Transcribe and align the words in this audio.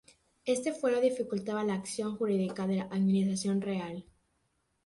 Este 0.45 0.73
fuero 0.73 0.99
dificultaba 0.99 1.63
la 1.63 1.75
acción 1.75 2.15
jurídica 2.17 2.65
de 2.65 2.77
la 2.77 2.83
administración 2.85 3.61
real. 3.61 4.03